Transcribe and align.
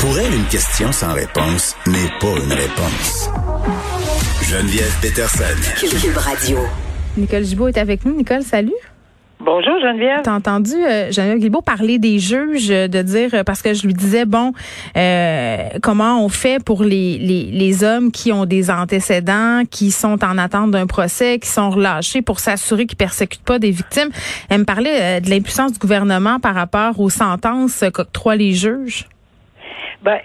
Pour 0.00 0.18
elle, 0.18 0.34
une 0.34 0.44
question 0.46 0.92
sans 0.92 1.14
réponse 1.14 1.74
n'est 1.86 2.10
pas 2.20 2.36
une 2.44 2.52
réponse. 2.52 3.30
Geneviève 4.42 4.94
Peterson. 5.00 5.44
Cube 5.80 6.16
Radio. 6.16 6.58
Nicole 7.16 7.44
Gibault 7.44 7.68
est 7.68 7.78
avec 7.78 8.04
nous. 8.04 8.14
Nicole, 8.14 8.42
salut. 8.42 8.72
Bonjour 9.40 9.74
Geneviève. 9.80 10.20
T'as 10.22 10.34
entendu 10.34 10.72
euh, 10.74 11.10
Geneviève 11.10 11.38
Guilbeault 11.38 11.60
parler 11.62 11.98
des 11.98 12.18
juges, 12.18 12.70
euh, 12.70 12.88
de 12.88 13.02
dire 13.02 13.30
euh, 13.34 13.44
parce 13.44 13.60
que 13.62 13.74
je 13.74 13.86
lui 13.86 13.92
disais 13.92 14.24
bon, 14.24 14.52
euh, 14.96 15.68
comment 15.82 16.24
on 16.24 16.28
fait 16.28 16.62
pour 16.62 16.82
les, 16.82 17.18
les, 17.18 17.50
les 17.50 17.84
hommes 17.84 18.10
qui 18.10 18.32
ont 18.32 18.46
des 18.46 18.70
antécédents, 18.70 19.62
qui 19.70 19.90
sont 19.90 20.24
en 20.24 20.38
attente 20.38 20.70
d'un 20.70 20.86
procès, 20.86 21.38
qui 21.38 21.48
sont 21.48 21.70
relâchés 21.70 22.22
pour 22.22 22.40
s'assurer 22.40 22.86
qu'ils 22.86 22.96
persécutent 22.96 23.44
pas 23.44 23.58
des 23.58 23.70
victimes. 23.70 24.08
Elle 24.48 24.60
me 24.60 24.64
parlait 24.64 25.20
de 25.20 25.28
l'impuissance 25.28 25.72
du 25.72 25.78
gouvernement 25.78 26.40
par 26.40 26.54
rapport 26.54 26.98
aux 26.98 27.10
sentences 27.10 27.84
qu'octroient 27.92 28.36
les 28.36 28.52
juges. 28.52 29.06
Ben, 30.04 30.20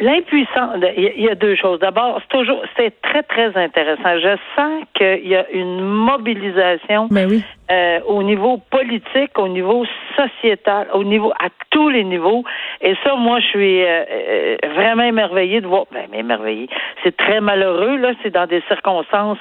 L'impuissance, 0.00 0.78
il 0.96 1.22
y 1.22 1.28
a 1.28 1.34
deux 1.34 1.54
choses. 1.54 1.78
D'abord, 1.78 2.20
c'est 2.22 2.36
toujours, 2.36 2.62
c'est 2.76 3.00
très 3.02 3.22
très 3.22 3.56
intéressant. 3.56 4.18
Je 4.18 4.36
sens 4.56 4.82
qu'il 4.94 5.28
y 5.28 5.36
a 5.36 5.48
une 5.50 5.80
mobilisation 5.80 7.06
Ben 7.10 7.28
oui. 7.30 7.44
euh, 7.70 8.00
au 8.06 8.22
niveau 8.22 8.56
politique, 8.70 9.38
au 9.38 9.48
niveau 9.48 9.84
sociétal, 10.16 10.88
au 10.92 11.04
niveau 11.04 11.32
à 11.32 11.50
tous 11.70 11.88
les 11.88 12.02
niveaux. 12.04 12.42
Et 12.80 12.96
ça, 13.04 13.14
moi, 13.14 13.38
je 13.38 13.46
suis 13.46 13.82
euh, 13.82 14.04
euh, 14.10 14.56
vraiment 14.74 15.04
émerveillée 15.04 15.60
de 15.60 15.68
voir. 15.68 15.84
Ben, 15.92 16.08
émerveillée. 16.12 16.68
C'est 17.04 17.16
très 17.16 17.40
malheureux 17.40 17.96
là. 17.96 18.12
C'est 18.22 18.30
dans 18.32 18.46
des 18.46 18.62
circonstances 18.68 19.38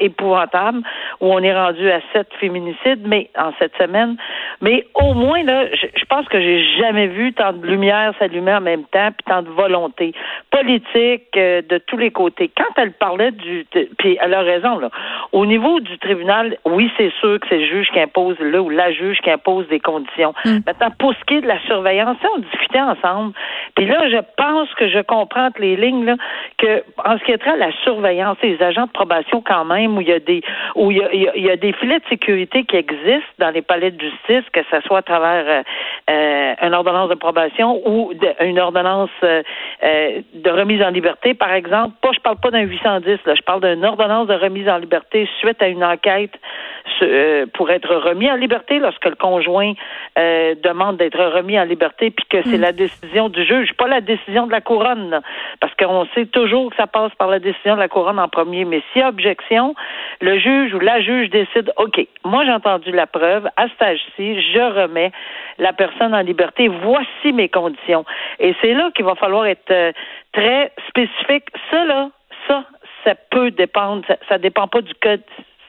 épouvantables 0.00 0.80
où 1.20 1.26
on 1.32 1.40
est 1.40 1.54
rendu 1.54 1.90
à 1.90 2.00
sept 2.14 2.28
féminicides, 2.40 3.06
mais 3.06 3.28
en 3.36 3.52
cette 3.58 3.76
semaine. 3.76 4.16
Mais 4.62 4.86
au 4.94 5.12
moins 5.14 5.42
là, 5.42 5.66
je, 5.74 5.86
je 5.94 6.04
pense 6.06 6.26
que 6.28 6.40
j'ai 6.40 6.64
jamais 6.78 7.08
vu 7.08 7.32
tant 7.34 7.52
de 7.52 7.66
lumière 7.66 8.14
s'allumer 8.18 8.54
en 8.54 8.60
même 8.60 8.84
temps, 8.84 9.08
puis 9.10 9.24
tant 9.26 9.42
de 9.42 9.48
volonté 9.50 10.14
politique 10.50 11.24
euh, 11.36 11.62
de 11.68 11.78
tous 11.78 11.96
les 11.96 12.10
côtés. 12.10 12.50
Quand 12.56 12.72
elle 12.80 12.92
parlait 12.92 13.32
du, 13.32 13.66
de- 13.74 13.88
puis 13.98 14.16
elle 14.20 14.32
a 14.34 14.40
raison 14.42 14.78
là. 14.78 14.88
Au 15.32 15.44
niveau 15.46 15.80
du 15.80 15.98
tribunal, 15.98 16.56
oui, 16.64 16.90
c'est 16.96 17.12
sûr 17.20 17.40
que 17.40 17.46
c'est 17.48 17.58
le 17.58 17.66
juge 17.66 17.88
qui 17.92 18.00
impose 18.00 18.38
là 18.40 18.62
ou 18.62 18.70
la 18.70 18.92
juge 18.92 19.18
qui 19.20 19.30
impose 19.30 19.66
des 19.68 19.80
conditions. 19.80 20.32
Maintenant, 20.66 20.90
pour 20.98 21.12
ce 21.14 21.24
qui 21.24 21.34
est 21.34 21.40
de 21.40 21.48
la 21.48 21.60
surveillance, 21.62 22.16
ça, 22.22 22.28
on 22.34 22.38
discutait 22.38 22.80
ensemble. 22.80 23.32
Puis 23.74 23.86
là, 23.86 24.08
je 24.08 24.18
pense 24.36 24.72
que 24.74 24.88
je 24.88 25.00
comprends 25.00 25.46
entre 25.46 25.60
les 25.60 25.76
lignes 25.76 26.04
là, 26.04 26.16
que 26.58 26.82
en 27.04 27.18
ce 27.18 27.24
qui 27.24 27.32
est 27.32 27.38
trait 27.38 27.50
à 27.52 27.56
la 27.56 27.72
surveillance, 27.82 28.36
les 28.42 28.62
agents 28.62 28.86
de 28.86 28.92
probation 28.92 29.40
quand 29.44 29.64
même, 29.64 29.96
où 29.96 30.00
il 30.00 30.08
y 30.08 30.12
a 30.12 30.20
des 30.20 30.42
où 30.76 30.90
il 30.90 30.98
y 30.98 31.02
a, 31.02 31.12
il 31.12 31.22
y 31.22 31.28
a- 31.28 31.36
il 31.36 31.42
y 31.44 31.50
a 31.50 31.56
des 31.56 31.72
filets 31.72 31.98
de 31.98 32.04
sécurité 32.08 32.64
qui 32.64 32.76
existent 32.76 33.34
dans 33.38 33.50
les 33.50 33.62
palais 33.62 33.90
de 33.90 34.00
justice, 34.00 34.44
que 34.52 34.60
ce 34.70 34.80
soit 34.82 34.98
à 34.98 35.02
travers 35.02 35.44
euh, 35.46 35.62
euh, 36.10 36.54
une 36.66 36.74
ordonnance 36.74 37.08
de 37.08 37.14
probation 37.14 37.80
ou 37.86 38.12
une 38.40 38.58
ordonnance 38.58 39.10
euh, 39.22 39.42
euh, 39.82 40.20
de 40.34 40.50
remise 40.50 40.82
en 40.82 40.90
liberté, 40.90 41.34
par 41.34 41.52
exemple. 41.52 41.94
Pas, 42.00 42.10
je 42.12 42.20
parle 42.20 42.36
pas 42.36 42.50
d'un 42.50 42.60
810, 42.60 43.18
là, 43.26 43.34
je 43.34 43.42
parle 43.42 43.60
d'une 43.62 43.84
ordonnance 43.84 44.26
de 44.26 44.34
remise 44.34 44.68
en 44.68 44.78
liberté 44.78 45.28
suite 45.38 45.60
à 45.62 45.68
une 45.68 45.84
enquête 45.84 46.32
pour 47.54 47.70
être 47.70 47.94
remis 47.94 48.30
en 48.30 48.36
liberté 48.36 48.78
lorsque 48.78 49.04
le 49.04 49.14
conjoint 49.14 49.72
euh, 50.18 50.54
demande 50.62 50.96
d'être 50.98 51.18
remis 51.18 51.58
en 51.58 51.64
liberté, 51.64 52.10
puis 52.10 52.26
que 52.28 52.42
c'est 52.48 52.58
la 52.58 52.72
décision 52.72 53.28
du 53.28 53.44
juge, 53.44 53.72
pas 53.74 53.88
la 53.88 54.00
décision 54.00 54.46
de 54.46 54.52
la 54.52 54.60
couronne, 54.60 55.10
là. 55.10 55.20
parce 55.60 55.74
qu'on 55.74 56.06
sait 56.14 56.26
toujours 56.26 56.70
que 56.70 56.76
ça 56.76 56.86
passe 56.86 57.12
par 57.16 57.28
la 57.28 57.38
décision 57.38 57.74
de 57.74 57.80
la 57.80 57.88
couronne 57.88 58.18
en 58.18 58.28
premier. 58.28 58.64
Mais 58.64 58.82
s'il 58.92 59.02
y 59.02 59.04
a 59.04 59.08
objection, 59.08 59.74
le 60.20 60.38
juge 60.38 60.74
ou 60.74 60.80
la 60.80 61.00
juge 61.00 61.30
décide, 61.30 61.72
OK, 61.76 62.06
moi 62.24 62.44
j'ai 62.44 62.52
entendu 62.52 62.92
la 62.92 63.06
preuve, 63.06 63.48
à 63.56 63.66
ce 63.68 63.84
âge-ci, 63.84 64.40
je 64.52 64.82
remets 64.82 65.12
la 65.58 65.72
personne 65.72 66.14
en 66.14 66.20
liberté, 66.20 66.68
voici 66.68 67.32
mes 67.32 67.48
conditions. 67.48 68.04
Et 68.38 68.54
c'est 68.60 68.74
là 68.74 68.90
qu'il 68.94 69.04
va 69.04 69.14
falloir 69.14 69.46
être 69.46 69.70
euh, 69.70 69.92
très 70.32 70.72
spécifique. 70.88 71.48
Ça, 71.70 71.84
là, 71.84 72.10
ça, 72.46 72.64
ça 73.04 73.14
peut 73.30 73.50
dépendre, 73.50 74.04
ça, 74.06 74.16
ça 74.28 74.38
dépend 74.38 74.68
pas 74.68 74.80
du 74.80 74.94
code 74.94 75.22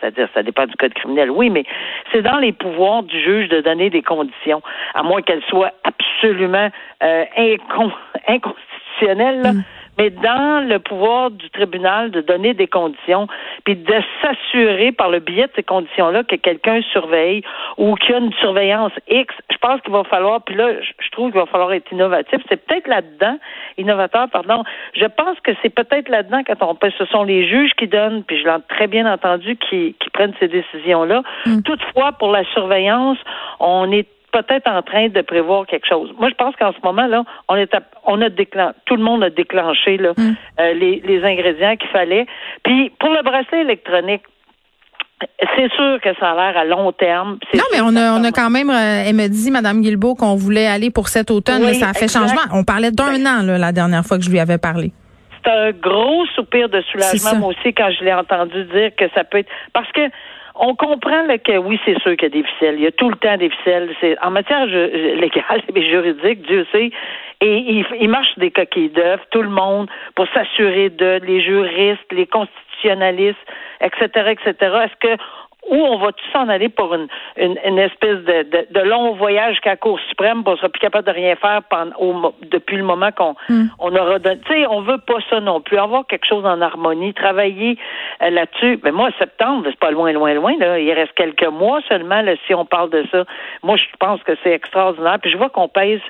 c'est-à-dire 0.03 0.27
ça 0.33 0.43
dépend 0.43 0.65
du 0.65 0.75
code 0.75 0.93
criminel, 0.93 1.31
oui, 1.31 1.49
mais 1.49 1.63
c'est 2.11 2.21
dans 2.21 2.37
les 2.37 2.51
pouvoirs 2.51 3.03
du 3.03 3.17
juge 3.19 3.47
de 3.47 3.61
donner 3.61 3.89
des 3.89 4.01
conditions, 4.01 4.61
à 4.93 5.01
moins 5.01 5.21
qu'elles 5.21 5.43
soient 5.43 5.71
absolument 5.85 6.69
euh, 7.01 7.23
incon- 7.37 7.91
inconstitutionnelles, 8.27 9.41
là. 9.41 9.51
Mais 9.97 10.09
dans 10.09 10.67
le 10.67 10.79
pouvoir 10.79 11.31
du 11.31 11.49
tribunal 11.49 12.11
de 12.11 12.21
donner 12.21 12.53
des 12.53 12.67
conditions, 12.67 13.27
puis 13.63 13.75
de 13.75 13.93
s'assurer 14.21 14.91
par 14.91 15.09
le 15.09 15.19
biais 15.19 15.47
de 15.47 15.51
ces 15.55 15.63
conditions-là 15.63 16.23
que 16.23 16.35
quelqu'un 16.35 16.81
surveille 16.91 17.43
ou 17.77 17.95
qu'il 17.95 18.11
y 18.11 18.13
a 18.13 18.17
une 18.19 18.33
surveillance 18.33 18.91
X, 19.09 19.33
je 19.51 19.57
pense 19.57 19.81
qu'il 19.81 19.93
va 19.93 20.03
falloir, 20.03 20.41
puis 20.41 20.55
là, 20.55 20.71
je 20.81 21.09
trouve 21.11 21.31
qu'il 21.31 21.39
va 21.39 21.45
falloir 21.45 21.71
être 21.73 21.91
innovatif. 21.91 22.39
C'est 22.49 22.65
peut-être 22.65 22.87
là-dedans, 22.87 23.37
innovateur, 23.77 24.29
pardon. 24.29 24.63
Je 24.95 25.05
pense 25.05 25.39
que 25.41 25.51
c'est 25.61 25.69
peut-être 25.69 26.09
là-dedans 26.09 26.41
quand 26.45 26.67
on 26.67 26.75
peut, 26.75 26.91
ce 26.97 27.05
sont 27.05 27.23
les 27.23 27.47
juges 27.47 27.73
qui 27.77 27.87
donnent, 27.87 28.23
puis 28.23 28.39
je 28.39 28.45
l'ai 28.45 28.55
très 28.69 28.87
bien 28.87 29.11
entendu, 29.11 29.57
qui, 29.57 29.95
qui 29.99 30.09
prennent 30.09 30.33
ces 30.39 30.47
décisions-là. 30.47 31.23
Toutefois, 31.65 32.13
pour 32.13 32.31
la 32.31 32.43
surveillance, 32.45 33.17
on 33.59 33.91
est 33.91 34.07
peut-être 34.33 34.67
en 34.67 34.81
train 34.81 35.07
de 35.07 35.21
prévoir 35.21 35.65
quelque 35.67 35.87
chose. 35.87 36.11
Moi, 36.19 36.27
je 36.29 36.35
pense 36.35 36.53
qu'en 36.57 36.73
ce 36.73 36.77
moment 36.83 37.07
là, 37.07 37.23
on 37.47 37.55
est 37.55 37.73
à- 37.73 37.81
on 38.05 38.21
a 38.21 38.29
déclen 38.29 38.73
tout 38.85 38.95
le 38.97 39.03
monde 39.03 39.23
a 39.23 39.29
déclenché 39.29 39.97
là, 39.97 40.11
euh, 40.17 40.73
les, 40.73 41.01
les 41.05 41.23
ingrédients 41.23 41.75
qu'il 41.77 41.89
fallait. 41.89 42.25
Puis 42.63 42.91
pour 42.99 43.09
le 43.11 43.21
bracelet 43.23 43.61
électronique, 43.61 44.23
c'est 45.55 45.71
sûr 45.73 45.99
que 46.01 46.09
ça 46.19 46.31
a 46.31 46.35
l'air 46.35 46.57
à 46.61 46.65
long 46.65 46.91
terme. 46.91 47.37
Non, 47.53 47.63
mais 47.71 47.79
on 47.81 47.95
a, 47.95 48.19
on 48.19 48.23
a 48.25 48.31
quand 48.31 48.49
même, 48.49 48.69
euh, 48.69 49.03
elle 49.07 49.15
me 49.15 49.27
dit, 49.27 49.51
Madame 49.51 49.79
Guilbeault, 49.81 50.15
qu'on 50.15 50.35
voulait 50.35 50.67
aller 50.67 50.91
pour 50.91 51.07
cet 51.07 51.31
automne, 51.31 51.61
Oui, 51.61 51.67
mais 51.67 51.73
ça 51.75 51.89
a 51.89 51.93
fait 51.93 52.05
exact. 52.05 52.19
changement. 52.27 52.41
On 52.53 52.63
parlait 52.65 52.91
d'un 52.91 53.13
Ben- 53.13 53.27
an, 53.27 53.41
là, 53.43 53.57
la 53.57 53.71
dernière 53.71 54.03
fois 54.03 54.17
que 54.17 54.23
je 54.23 54.29
lui 54.29 54.39
avais 54.39 54.57
parlé. 54.57 54.91
c'est 55.45 55.51
un 55.51 55.71
gros 55.71 56.25
soupir 56.35 56.67
de 56.69 56.81
soulagement, 56.91 57.35
moi 57.39 57.49
aussi, 57.49 57.73
quand 57.73 57.89
je 57.97 58.03
l'ai 58.03 58.13
entendu 58.13 58.63
dire 58.65 58.91
que 58.97 59.05
ça 59.13 59.23
peut 59.23 59.39
être. 59.39 59.49
Parce 59.73 59.91
que 59.91 60.01
on 60.55 60.75
comprend 60.75 61.23
là, 61.23 61.37
que 61.37 61.57
oui, 61.57 61.79
c'est 61.83 61.99
sûr 62.01 62.15
qu'il 62.15 62.23
y 62.23 62.25
a 62.25 62.41
des 62.41 62.43
ficelles. 62.43 62.75
Il 62.75 62.83
y 62.83 62.87
a 62.87 62.91
tout 62.91 63.09
le 63.09 63.15
temps 63.15 63.37
des 63.37 63.49
ficelles. 63.49 63.95
C'est 63.99 64.17
en 64.23 64.31
matière 64.31 64.65
légale 64.65 65.61
et 65.75 65.89
juridique, 65.89 66.41
Dieu 66.43 66.65
sait. 66.71 66.91
Et 67.41 67.57
il, 67.57 67.85
il 67.99 68.09
marche 68.09 68.37
des 68.37 68.51
coquilles 68.51 68.89
d'œufs, 68.89 69.19
tout 69.31 69.41
le 69.41 69.49
monde, 69.49 69.89
pour 70.15 70.27
s'assurer 70.33 70.89
de 70.89 71.19
les 71.23 71.41
juristes, 71.41 72.05
les 72.11 72.27
constitutionnalistes, 72.27 73.37
etc., 73.81 74.31
etc. 74.31 74.53
Est-ce 74.59 74.95
que 74.99 75.23
où 75.69 75.75
on 75.75 75.97
va 75.97 76.11
tous 76.11 76.31
s'en 76.31 76.49
aller 76.49 76.69
pour 76.69 76.93
une, 76.93 77.07
une, 77.37 77.57
une 77.65 77.79
espèce 77.79 78.19
de, 78.19 78.43
de, 78.43 78.67
de 78.69 78.79
long 78.81 79.13
voyage 79.13 79.59
qu'à 79.61 79.71
la 79.71 79.77
Cour 79.77 79.99
suprême, 80.09 80.43
on 80.45 80.55
sera 80.57 80.69
plus 80.69 80.79
capable 80.79 81.07
de 81.07 81.13
rien 81.13 81.35
faire 81.35 81.61
pendant, 81.69 81.95
au 81.97 82.33
depuis 82.43 82.77
le 82.77 82.83
moment 82.83 83.11
qu'on 83.11 83.35
on 83.79 83.95
aura 83.95 84.19
donné. 84.19 84.39
Tu 84.45 84.53
sais, 84.53 84.67
on 84.67 84.81
veut 84.81 84.99
pas 84.99 85.19
ça 85.29 85.39
non 85.39 85.61
plus. 85.61 85.77
Avoir 85.77 86.05
quelque 86.07 86.25
chose 86.25 86.45
en 86.45 86.61
harmonie, 86.61 87.13
travailler 87.13 87.77
euh, 88.21 88.29
là-dessus. 88.29 88.79
Mais 88.83 88.91
moi, 88.91 89.09
septembre, 89.19 89.65
c'est 89.69 89.79
pas 89.79 89.91
loin, 89.91 90.11
loin, 90.11 90.33
loin. 90.33 90.53
Là. 90.59 90.79
Il 90.79 90.91
reste 90.93 91.13
quelques 91.13 91.47
mois 91.47 91.81
seulement 91.87 92.21
là, 92.21 92.33
si 92.45 92.53
on 92.53 92.65
parle 92.65 92.89
de 92.89 93.05
ça. 93.11 93.25
Moi, 93.63 93.77
je 93.77 93.85
pense 93.99 94.21
que 94.23 94.33
c'est 94.43 94.51
extraordinaire. 94.51 95.17
Puis 95.21 95.31
je 95.31 95.37
vois 95.37 95.49
qu'on 95.49 95.67
pèse 95.67 96.01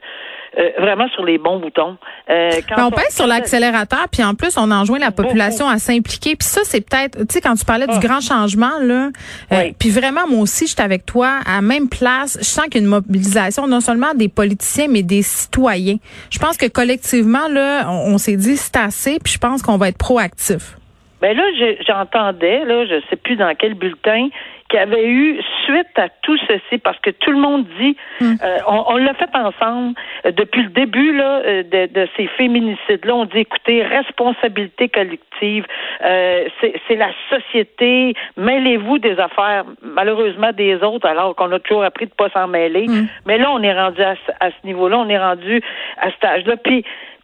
euh, 0.58 0.69
vraiment 0.80 1.08
sur 1.09 1.24
les 1.25 1.38
bons 1.38 1.59
boutons. 1.59 1.97
Euh, 2.30 2.50
quand 2.69 2.75
Ben, 2.75 2.86
on 2.86 2.91
pèse 2.91 3.16
sur 3.16 3.25
l'accélérateur, 3.28 4.06
puis 4.12 4.24
en 4.24 4.36
plus, 4.36 4.56
on 4.58 4.69
enjoint 4.72 5.00
la 5.00 5.09
Beaucoup. 5.09 5.24
population 5.24 5.68
à 5.68 5.78
s'impliquer. 5.80 6.36
Puis 6.36 6.47
ça, 6.47 6.62
c'est 6.64 6.81
peut-être, 6.88 7.18
tu 7.19 7.25
sais, 7.30 7.41
quand 7.41 7.56
tu 7.56 7.66
parlais 7.66 7.86
Ah. 7.90 7.97
du 7.97 8.06
grand 8.06 8.22
changement, 8.22 8.80
là, 8.81 9.09
euh, 9.52 9.72
puis 9.80 9.90
vraiment, 9.90 10.28
moi 10.28 10.40
aussi, 10.41 10.68
j'étais 10.68 10.84
avec 10.84 11.06
toi, 11.06 11.40
à 11.46 11.62
même 11.62 11.90
place. 11.90 12.38
Je 12.40 12.46
sens 12.46 12.66
qu'il 12.66 12.75
y 12.75 12.78
a 12.78 12.81
une 12.81 12.90
mobilisation, 12.90 13.68
non 13.68 13.80
seulement 13.81 14.14
des 14.14 14.30
politiciens, 14.30 14.88
mais 14.90 15.02
des 15.03 15.22
citoyens. 15.24 15.97
Je 16.30 16.40
pense 16.40 16.58
que 16.58 16.68
collectivement, 16.68 17.47
là, 17.50 17.85
on, 17.90 18.14
on 18.14 18.18
s'est 18.18 18.38
dit, 18.38 18.58
c'est 18.58 18.78
assez, 18.78 19.20
puis 19.24 19.34
je 19.34 19.40
pense 19.40 19.62
qu'on 19.64 19.78
va 19.78 19.90
être 19.90 19.97
proactif. 19.97 20.78
Ben 21.22 21.35
là, 21.38 21.44
j'entendais, 21.88 22.66
là, 22.66 22.85
je 22.85 23.02
sais 23.09 23.16
plus 23.16 23.35
dans 23.38 23.53
quel 23.58 23.75
bulletin, 23.75 24.28
qu'il 24.73 24.79
y 24.79 24.81
avait 24.84 25.07
eu 25.07 25.39
suite 25.66 25.97
à 25.97 26.09
tout 26.23 26.35
ceci, 26.47 26.79
parce 26.79 26.97
que 27.00 27.11
tout 27.11 27.29
le 27.31 27.38
monde 27.38 27.66
dit, 27.79 27.95
euh, 28.44 28.57
on, 28.67 28.84
on 28.88 28.97
l'a 28.97 29.13
fait 29.13 29.29
ensemble 29.35 29.94
euh, 30.25 30.31
depuis 30.31 30.63
le 30.63 30.69
début 30.69 31.14
là 31.16 31.41
euh, 31.46 31.61
de, 31.61 31.85
de 31.93 32.08
ces 32.17 32.25
féminicides-là. 32.25 33.14
On 33.14 33.25
dit, 33.25 33.40
écoutez, 33.40 33.84
responsabilité 33.84 34.90
collective, 34.90 35.66
euh, 36.03 36.46
c'est 36.87 36.96
la 36.96 37.09
société. 37.29 38.16
Mêlez-vous 38.35 38.97
des 38.97 39.20
affaires, 39.20 39.64
malheureusement 39.84 40.52
des 40.53 40.76
autres, 40.84 41.08
alors 41.08 41.35
qu'on 41.35 41.52
a 41.52 41.59
toujours 41.59 41.84
appris 41.84 42.05
de 42.08 42.11
pas 42.14 42.29
s'en 42.29 42.47
mêler. 42.47 42.87
Mais 43.28 43.37
là, 43.37 43.52
on 43.52 43.61
est 43.61 43.73
rendu 43.79 44.02
à, 44.02 44.16
ce- 44.16 44.31
à 44.40 44.49
ce 44.49 44.66
niveau-là, 44.66 44.97
on 44.97 45.09
est 45.09 45.19
rendu 45.19 45.61
à 45.97 46.09
cet 46.09 46.23
âge-là. 46.26 46.55
Puis 46.58 46.84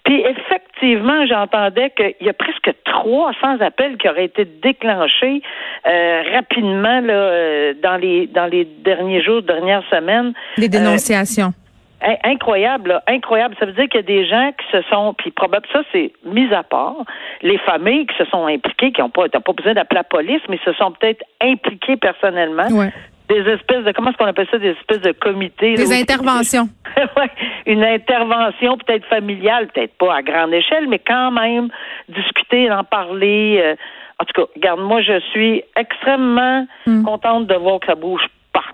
puis 0.10 0.24
effectivement, 0.26 1.24
j'entendais 1.28 1.92
qu'il 1.92 2.16
y 2.26 2.30
a 2.30 2.34
presque 2.34 2.72
300 2.84 3.62
appels 3.62 3.96
qui 3.98 4.10
auraient 4.10 4.26
été 4.26 4.44
déclenchés 4.46 5.44
euh, 5.88 6.24
rapidement 6.34 7.00
là, 7.02 7.14
euh, 7.14 7.74
dans 7.84 7.96
les 7.98 8.26
dans 8.26 8.48
les 8.48 8.66
derniers 8.66 9.22
jours, 9.22 9.44
dernières 9.44 9.84
semaines. 9.92 10.34
Des 10.58 10.66
Euh, 10.66 10.70
dénonciations. 10.70 11.54
In- 12.02 12.16
Incroyable, 12.24 12.90
là, 12.90 13.04
incroyable. 13.08 13.56
Ça 13.60 13.66
veut 13.68 13.74
dire 13.74 13.88
qu'il 13.90 14.00
y 14.00 14.04
a 14.04 14.08
des 14.18 14.26
gens 14.26 14.52
qui 14.58 14.66
se 14.78 14.82
sont, 14.90 15.14
puis 15.14 15.30
probable, 15.32 15.68
ça 15.72 15.82
c'est 15.92 16.12
mis 16.26 16.52
à 16.54 16.64
part, 16.64 16.96
les 17.44 17.58
familles 17.60 18.08
qui 18.08 18.16
se 18.18 18.26
sont 18.32 18.48
impliquées, 18.48 18.92
qui 18.94 19.02
n'ont 19.02 19.10
pas, 19.10 19.28
pas 19.30 19.54
besoin 19.54 19.74
d'appeler 19.74 20.00
la 20.00 20.04
police, 20.06 20.42
mais 20.50 20.58
se 20.66 20.74
sont 20.74 20.92
peut-être 20.94 21.24
impliquées 21.42 21.98
personnellement. 21.98 22.68
ouais. 22.72 22.92
Des 23.30 23.42
espèces 23.48 23.84
de 23.86 23.92
comment 23.92 24.10
est-ce 24.10 24.18
qu'on 24.18 24.26
appelle 24.26 24.48
ça 24.52 24.58
des 24.58 24.70
espèces 24.70 25.02
de 25.02 25.12
comités 25.12 25.76
des 25.76 25.94
interventions 25.94 26.68
ouais, 26.98 27.31
une 27.66 27.84
intervention 27.84 28.78
peut-être 28.78 29.06
familiale 29.06 29.68
peut-être 29.68 29.98
pas 29.98 30.16
à 30.16 30.22
grande 30.22 30.54
échelle 30.54 30.88
mais 30.88 31.00
quand 31.00 31.31
même 31.31 31.70
discuter 32.10 32.72
en 32.72 32.84
parler 32.84 33.60
euh, 33.64 33.76
en 34.20 34.26
tout 34.26 34.34
cas 34.34 34.52
regarde 34.56 34.81
moi 34.81 35.02
je 35.02 35.20
suis 35.31 35.64
extrêmement 35.76 36.66
hmm. 36.88 37.04
contente 37.04 37.48
de 37.48 37.56
voir 37.56 37.80
que 37.80 37.88
ça 37.88 37.96
bouge 37.96 38.26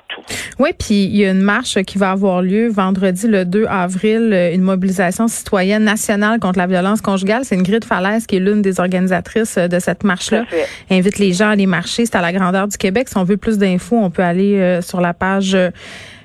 partout. 0.07 0.21
Oui, 0.59 0.69
puis 0.77 1.03
il 1.03 1.15
y 1.15 1.25
a 1.25 1.31
une 1.31 1.41
marche 1.41 1.81
qui 1.83 1.97
va 1.97 2.11
avoir 2.11 2.41
lieu 2.41 2.69
vendredi 2.69 3.27
le 3.27 3.45
2 3.45 3.65
avril, 3.65 4.33
une 4.53 4.61
mobilisation 4.61 5.27
citoyenne 5.27 5.83
nationale 5.83 6.39
contre 6.39 6.59
la 6.59 6.67
violence 6.67 7.01
conjugale. 7.01 7.43
C'est 7.43 7.55
une 7.55 7.63
grille 7.63 7.79
de 7.79 7.85
falaise 7.85 8.25
qui 8.25 8.37
est 8.37 8.39
l'une 8.39 8.61
des 8.61 8.79
organisatrices 8.79 9.57
de 9.57 9.79
cette 9.79 10.03
marche-là. 10.03 10.45
Invite 10.89 11.19
les 11.19 11.33
gens 11.33 11.49
à 11.49 11.51
aller 11.51 11.65
marcher. 11.65 12.05
C'est 12.05 12.15
à 12.15 12.21
la 12.21 12.31
grandeur 12.31 12.67
du 12.67 12.77
Québec. 12.77 13.09
Si 13.09 13.17
on 13.17 13.23
veut 13.23 13.37
plus 13.37 13.57
d'infos, 13.57 13.97
on 13.97 14.09
peut 14.09 14.23
aller 14.23 14.55
euh, 14.55 14.81
sur 14.81 15.01
la 15.01 15.13
page 15.13 15.55
euh, 15.55 15.71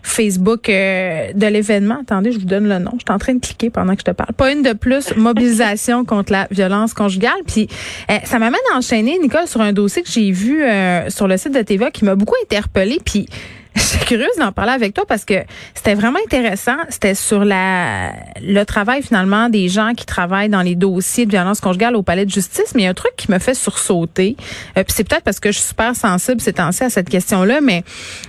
Facebook 0.02 0.68
euh, 0.68 1.32
de 1.34 1.46
l'événement. 1.46 1.98
Attendez, 2.02 2.32
je 2.32 2.38
vous 2.38 2.46
donne 2.46 2.68
le 2.68 2.78
nom. 2.78 2.92
Je 2.94 3.04
suis 3.06 3.14
en 3.14 3.18
train 3.18 3.34
de 3.34 3.40
cliquer 3.40 3.70
pendant 3.70 3.94
que 3.94 4.00
je 4.00 4.04
te 4.04 4.10
parle. 4.12 4.32
Pas 4.32 4.52
une 4.52 4.62
de 4.62 4.72
plus, 4.72 5.14
mobilisation 5.16 6.04
contre 6.04 6.32
la 6.32 6.46
violence 6.50 6.94
conjugale. 6.94 7.42
Puis 7.46 7.68
ça 8.24 8.38
m'amène 8.38 8.60
à 8.72 8.78
enchaîner, 8.78 9.18
Nicole, 9.18 9.46
sur 9.46 9.60
un 9.60 9.72
dossier 9.72 10.02
que 10.02 10.10
j'ai 10.10 10.30
vu 10.30 10.62
sur 11.08 11.28
le 11.28 11.36
site 11.36 11.52
de 11.52 11.62
TVA 11.62 11.90
qui 11.90 12.04
m'a 12.04 12.14
beaucoup 12.14 12.36
interpellée. 12.42 12.98
Puis 13.04 13.26
curieuse 14.10 14.36
d'en 14.40 14.50
parler 14.50 14.72
avec 14.72 14.92
toi 14.92 15.04
parce 15.06 15.24
que 15.24 15.34
c'était 15.72 15.94
vraiment 15.94 16.18
intéressant. 16.26 16.74
C'était 16.88 17.14
sur 17.14 17.44
la 17.44 18.12
le 18.42 18.64
travail 18.64 19.04
finalement 19.04 19.48
des 19.48 19.68
gens 19.68 19.92
qui 19.96 20.04
travaillent 20.04 20.48
dans 20.48 20.62
les 20.62 20.74
dossiers 20.74 21.26
de 21.26 21.30
violence 21.30 21.60
conjugale 21.60 21.94
au 21.94 22.02
palais 22.02 22.24
de 22.24 22.30
justice. 22.30 22.72
Mais 22.74 22.82
il 22.82 22.84
y 22.86 22.88
a 22.88 22.90
un 22.90 22.94
truc 22.94 23.12
qui 23.16 23.30
me 23.30 23.38
fait 23.38 23.54
sursauter. 23.54 24.36
Euh, 24.76 24.82
puis 24.82 24.92
c'est 24.96 25.04
peut-être 25.04 25.22
parce 25.22 25.38
que 25.38 25.52
je 25.52 25.58
suis 25.58 25.68
super 25.68 25.94
sensible 25.94 26.40
ces 26.40 26.54
temps-ci 26.54 26.82
à 26.82 26.90
cette 26.90 27.08
question-là, 27.08 27.60
mais 27.60 27.84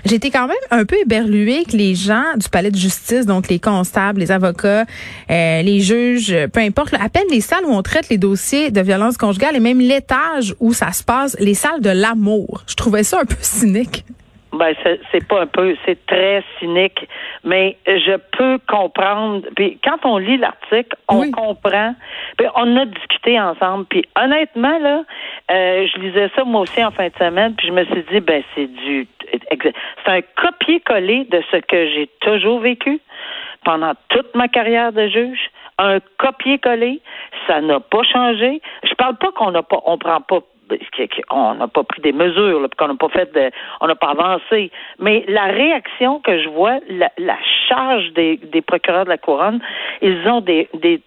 été 0.05 0.29
quand 0.29 0.45
même 0.45 0.55
un 0.69 0.85
peu 0.85 0.97
éberluée 1.01 1.63
que 1.63 1.75
les 1.75 1.95
gens 1.95 2.25
du 2.37 2.47
palais 2.47 2.69
de 2.69 2.77
justice, 2.77 3.25
donc 3.25 3.47
les 3.47 3.57
constables, 3.57 4.19
les 4.19 4.29
avocats, 4.29 4.85
euh, 5.31 5.61
les 5.63 5.79
juges, 5.79 6.35
peu 6.53 6.59
importe, 6.59 6.93
appellent 6.93 7.23
les 7.31 7.41
salles 7.41 7.65
où 7.65 7.73
on 7.73 7.81
traite 7.81 8.09
les 8.09 8.19
dossiers 8.19 8.69
de 8.69 8.81
violence 8.81 9.17
conjugale 9.17 9.55
et 9.55 9.59
même 9.59 9.79
l'étage 9.79 10.53
où 10.59 10.73
ça 10.73 10.91
se 10.91 11.03
passe, 11.03 11.35
les 11.39 11.55
salles 11.55 11.81
de 11.81 11.89
l'amour. 11.89 12.63
Je 12.67 12.75
trouvais 12.75 13.03
ça 13.03 13.19
un 13.19 13.25
peu 13.25 13.37
cynique. 13.41 14.05
Ben, 14.53 14.75
c'est 15.11 15.25
pas 15.27 15.43
un 15.43 15.47
peu, 15.47 15.77
c'est 15.85 16.05
très 16.05 16.43
cynique, 16.59 17.07
mais 17.45 17.77
je 17.87 18.17
peux 18.37 18.59
comprendre. 18.67 19.47
Puis 19.55 19.79
quand 19.81 19.97
on 20.03 20.17
lit 20.17 20.37
l'article, 20.37 20.95
on 21.07 21.31
comprend. 21.31 21.95
Puis 22.37 22.47
on 22.55 22.75
a 22.75 22.85
discuté 22.85 23.39
ensemble. 23.39 23.85
Puis 23.85 24.03
honnêtement 24.21 24.77
là, 24.79 25.03
euh, 25.51 25.87
je 25.87 25.99
lisais 25.99 26.29
ça 26.35 26.43
moi 26.43 26.61
aussi 26.61 26.83
en 26.83 26.91
fin 26.91 27.07
de 27.07 27.13
semaine, 27.17 27.55
puis 27.55 27.67
je 27.67 27.71
me 27.71 27.85
suis 27.85 28.03
dit 28.11 28.19
ben 28.19 28.43
c'est 28.53 28.67
du, 28.67 29.07
c'est 29.31 29.73
un 30.07 30.21
copier-coller 30.21 31.25
de 31.29 31.41
ce 31.49 31.57
que 31.57 31.87
j'ai 31.87 32.09
toujours 32.19 32.59
vécu 32.59 32.99
pendant 33.63 33.93
toute 34.09 34.35
ma 34.35 34.49
carrière 34.49 34.91
de 34.91 35.07
juge. 35.07 35.49
Un 35.77 35.99
copier-coller, 36.17 37.01
ça 37.47 37.61
n'a 37.61 37.79
pas 37.79 38.03
changé. 38.03 38.61
Je 38.83 38.93
parle 38.95 39.15
pas 39.15 39.31
qu'on 39.31 39.51
n'a 39.51 39.63
pas, 39.63 39.79
on 39.85 39.97
prend 39.97 40.19
pas 40.21 40.41
on 41.29 41.55
n'a 41.55 41.67
pas 41.67 41.83
pris 41.83 42.01
des 42.01 42.11
mesures, 42.11 42.67
qu'on 42.77 42.87
n'a 42.87 42.95
pas 42.95 43.09
fait 43.09 43.33
de, 43.33 43.51
on 43.81 43.87
n'a 43.87 43.95
pas 43.95 44.11
avancé. 44.11 44.71
Mais 44.99 45.23
la 45.27 45.45
réaction 45.45 46.19
que 46.19 46.41
je 46.41 46.49
vois, 46.49 46.79
la, 46.89 47.37
charge 47.71 48.11
des, 48.13 48.61
procureurs 48.61 49.05
de 49.05 49.09
la 49.09 49.17
couronne, 49.17 49.59
ils 50.01 50.27
ont 50.27 50.41
des, 50.41 50.69
des 50.73 51.01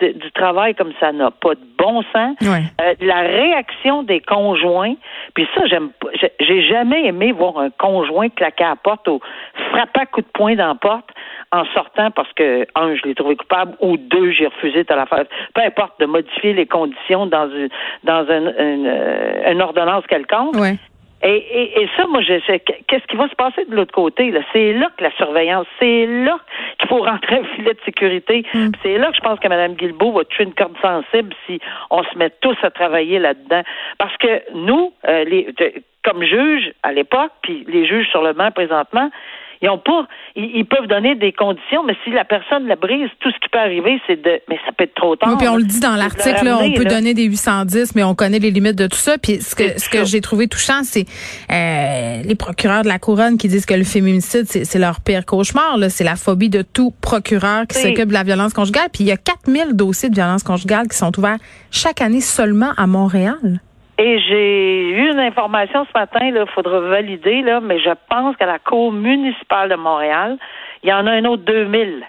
du 0.00 0.32
travail 0.32 0.74
comme 0.74 0.92
ça 1.00 1.12
n'a 1.12 1.30
pas 1.30 1.54
de 1.54 1.60
bon 1.78 2.02
sens. 2.12 2.36
Euh, 2.42 2.94
la 3.00 3.20
réaction 3.20 4.02
des 4.02 4.20
conjoints, 4.20 4.94
puis 5.34 5.48
ça, 5.54 5.66
j'aime, 5.66 5.90
j'ai 6.40 6.62
jamais 6.62 7.06
aimé 7.06 7.32
voir 7.32 7.58
un 7.58 7.70
conjoint 7.70 8.28
claquer 8.28 8.64
à 8.64 8.70
la 8.70 8.76
porte 8.76 9.08
ou 9.08 9.20
frapper 9.70 10.00
à 10.00 10.06
coup 10.06 10.20
de 10.20 10.26
poing 10.32 10.54
dans 10.54 10.68
la 10.68 10.74
porte 10.74 11.08
en 11.52 11.64
sortant 11.74 12.10
parce 12.10 12.32
que, 12.32 12.66
un, 12.74 12.94
je 12.96 13.02
l'ai 13.04 13.14
trouvé 13.14 13.36
coupable, 13.36 13.74
ou 13.80 13.96
deux, 13.96 14.30
j'ai 14.30 14.46
refusé 14.46 14.84
de 14.84 14.94
la 14.94 15.06
faire. 15.06 15.24
Peu 15.54 15.60
importe, 15.62 16.00
de 16.00 16.06
modifier 16.06 16.54
les 16.54 16.66
conditions 16.66 17.26
dans 17.26 17.48
une, 17.50 17.68
dans 18.04 18.24
une, 18.24 18.54
une, 18.58 18.86
euh, 18.86 19.60
ordonnance 19.60 20.04
quelconque. 20.06 20.56
Et, 21.22 21.36
et, 21.36 21.82
et, 21.82 21.88
ça, 21.96 22.06
moi, 22.06 22.20
je 22.20 22.40
sais, 22.46 22.58
qu'est-ce 22.60 23.06
qui 23.06 23.16
va 23.16 23.28
se 23.28 23.34
passer 23.34 23.64
de 23.64 23.74
l'autre 23.74 23.92
côté? 23.92 24.30
Là? 24.30 24.40
C'est 24.52 24.72
là 24.72 24.90
que 24.96 25.04
la 25.04 25.12
surveillance, 25.12 25.66
c'est 25.78 26.06
là 26.06 26.38
qu'il 26.78 26.88
faut 26.88 27.02
rentrer 27.04 27.36
un 27.36 27.44
filet 27.54 27.74
de 27.74 27.80
sécurité. 27.84 28.44
Mm. 28.52 28.70
C'est 28.82 28.98
là 28.98 29.10
que 29.10 29.16
je 29.16 29.20
pense 29.20 29.38
que 29.38 29.48
Mme 29.48 29.74
Guilbeault 29.74 30.12
va 30.12 30.24
tuer 30.24 30.44
une 30.44 30.54
corde 30.54 30.76
sensible 30.82 31.34
si 31.46 31.60
on 31.90 32.02
se 32.02 32.18
met 32.18 32.30
tous 32.40 32.56
à 32.62 32.70
travailler 32.70 33.18
là-dedans. 33.18 33.62
Parce 33.98 34.16
que 34.16 34.42
nous, 34.54 34.92
euh, 35.06 35.24
les, 35.24 35.54
comme 36.04 36.24
juges 36.24 36.72
à 36.82 36.92
l'époque, 36.92 37.32
puis 37.42 37.64
les 37.68 37.86
juges 37.86 38.08
sur 38.10 38.22
le 38.22 38.32
banc 38.32 38.50
présentement, 38.50 39.10
ils 39.62 39.68
ont 39.68 39.78
pas, 39.78 40.08
ils, 40.34 40.66
peuvent 40.66 40.88
donner 40.88 41.14
des 41.14 41.32
conditions, 41.32 41.84
mais 41.84 41.96
si 42.02 42.10
la 42.10 42.24
personne 42.24 42.66
la 42.66 42.74
brise, 42.74 43.08
tout 43.20 43.30
ce 43.30 43.38
qui 43.38 43.48
peut 43.48 43.60
arriver, 43.60 44.00
c'est 44.08 44.20
de, 44.20 44.40
mais 44.48 44.58
ça 44.66 44.72
peut 44.72 44.84
être 44.84 44.94
trop 44.94 45.14
tard. 45.14 45.30
Oui, 45.30 45.36
puis 45.38 45.48
on 45.48 45.56
le 45.56 45.62
dit 45.62 45.78
dans 45.78 45.94
l'article, 45.94 46.48
on 46.48 46.72
peut 46.72 46.84
donner 46.84 47.14
des 47.14 47.24
810, 47.24 47.94
mais 47.94 48.02
on 48.02 48.16
connaît 48.16 48.40
les 48.40 48.50
limites 48.50 48.76
de 48.76 48.88
tout 48.88 48.96
ça. 48.96 49.18
Puis 49.18 49.40
ce 49.40 49.54
que, 49.54 49.78
ce 49.78 49.88
que 49.88 50.04
j'ai 50.04 50.20
trouvé 50.20 50.48
touchant, 50.48 50.82
c'est 50.82 51.04
euh, 51.50 52.22
les 52.24 52.34
procureurs 52.34 52.82
de 52.82 52.88
la 52.88 52.98
couronne 52.98 53.38
qui 53.38 53.46
disent 53.46 53.66
que 53.66 53.74
le 53.74 53.84
féminicide, 53.84 54.46
c'est 54.46 54.78
leur 54.78 55.00
pire 55.00 55.24
cauchemar. 55.24 55.78
C'est 55.88 56.04
la 56.04 56.16
phobie 56.16 56.50
de 56.50 56.62
tout 56.62 56.92
procureur 57.00 57.66
qui 57.68 57.78
s'occupe 57.78 58.08
de 58.08 58.14
la 58.14 58.24
violence 58.24 58.54
conjugale. 58.54 58.88
Puis 58.92 59.04
il 59.04 59.06
y 59.06 59.12
a 59.12 59.16
4000 59.16 59.74
dossiers 59.74 60.10
de 60.10 60.14
violence 60.14 60.42
conjugale 60.42 60.88
qui 60.88 60.96
sont 60.96 61.16
ouverts 61.18 61.38
chaque 61.70 62.00
année 62.00 62.20
seulement 62.20 62.72
à 62.76 62.88
Montréal. 62.88 63.60
Et 63.98 64.18
j'ai 64.20 64.90
eu 64.90 65.10
une 65.10 65.20
information 65.20 65.84
ce 65.84 65.98
matin, 65.98 66.20
il 66.22 66.44
faudra 66.54 66.80
valider, 66.80 67.42
là, 67.42 67.60
mais 67.60 67.78
je 67.78 67.90
pense 68.08 68.36
qu'à 68.36 68.46
la 68.46 68.58
Cour 68.58 68.92
municipale 68.92 69.68
de 69.68 69.74
Montréal, 69.74 70.38
il 70.82 70.88
y 70.88 70.92
en 70.92 71.06
a 71.06 71.12
un 71.12 71.24
autre 71.24 71.44
2000. 71.44 72.04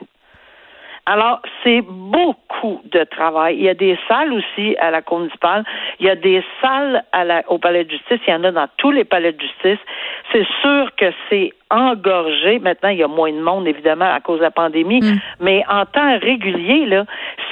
Alors, 1.05 1.41
c'est 1.63 1.81
beaucoup 1.81 2.81
de 2.85 3.03
travail. 3.03 3.57
Il 3.57 3.63
y 3.63 3.69
a 3.69 3.73
des 3.73 3.99
salles 4.07 4.31
aussi 4.31 4.77
à 4.77 4.89
la 4.89 5.01
Cour 5.01 5.19
municipale. 5.19 5.65
Il 5.99 6.05
y 6.05 6.09
a 6.09 6.15
des 6.15 6.41
salles 6.61 7.03
au 7.49 7.57
Palais 7.57 7.83
de 7.83 7.91
justice. 7.91 8.19
Il 8.25 8.31
y 8.31 8.33
en 8.33 8.43
a 8.45 8.51
dans 8.51 8.69
tous 8.77 8.91
les 8.91 9.03
palais 9.03 9.33
de 9.33 9.41
justice. 9.41 9.79
C'est 10.31 10.47
sûr 10.61 10.95
que 10.95 11.11
c'est 11.29 11.51
engorgé. 11.73 12.59
Maintenant, 12.59 12.89
il 12.89 12.99
y 12.99 13.03
a 13.03 13.07
moins 13.07 13.31
de 13.31 13.41
monde, 13.41 13.67
évidemment, 13.67 14.13
à 14.13 14.19
cause 14.19 14.37
de 14.37 14.43
la 14.43 14.51
pandémie. 14.51 15.01
Mm. 15.01 15.19
Mais 15.41 15.63
en 15.67 15.85
temps 15.85 16.19
régulier, 16.19 16.85
là, 16.85 17.05